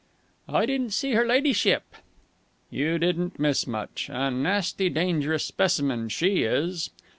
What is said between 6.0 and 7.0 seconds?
she is!